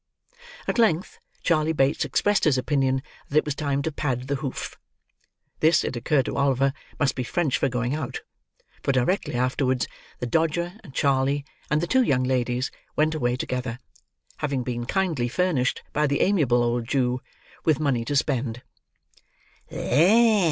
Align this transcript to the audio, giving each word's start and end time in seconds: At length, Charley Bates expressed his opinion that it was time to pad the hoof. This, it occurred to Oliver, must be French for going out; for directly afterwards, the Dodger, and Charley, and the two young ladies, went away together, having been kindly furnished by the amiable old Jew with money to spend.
At 0.67 0.79
length, 0.79 1.19
Charley 1.43 1.73
Bates 1.73 2.05
expressed 2.05 2.45
his 2.45 2.57
opinion 2.57 3.03
that 3.29 3.37
it 3.37 3.45
was 3.45 3.53
time 3.53 3.83
to 3.83 3.91
pad 3.91 4.23
the 4.23 4.37
hoof. 4.37 4.75
This, 5.59 5.83
it 5.83 5.95
occurred 5.95 6.25
to 6.25 6.37
Oliver, 6.37 6.73
must 6.99 7.13
be 7.13 7.23
French 7.23 7.55
for 7.55 7.69
going 7.69 7.93
out; 7.93 8.21
for 8.81 8.91
directly 8.91 9.35
afterwards, 9.35 9.87
the 10.17 10.25
Dodger, 10.25 10.73
and 10.83 10.91
Charley, 10.95 11.45
and 11.69 11.81
the 11.81 11.85
two 11.85 12.01
young 12.01 12.23
ladies, 12.23 12.71
went 12.95 13.13
away 13.13 13.35
together, 13.35 13.77
having 14.37 14.63
been 14.63 14.87
kindly 14.87 15.27
furnished 15.27 15.83
by 15.93 16.07
the 16.07 16.21
amiable 16.21 16.63
old 16.63 16.87
Jew 16.87 17.21
with 17.63 17.79
money 17.79 18.03
to 18.05 18.15
spend. 18.15 18.63